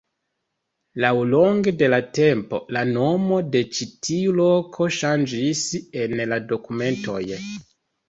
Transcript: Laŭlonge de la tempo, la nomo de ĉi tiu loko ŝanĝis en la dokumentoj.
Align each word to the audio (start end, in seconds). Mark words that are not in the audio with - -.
Laŭlonge 1.03 1.73
de 1.81 1.89
la 1.95 1.99
tempo, 2.19 2.61
la 2.79 2.83
nomo 2.95 3.39
de 3.57 3.63
ĉi 3.77 3.89
tiu 4.09 4.35
loko 4.43 4.91
ŝanĝis 4.99 5.65
en 5.85 6.21
la 6.35 6.45
dokumentoj. 6.57 7.25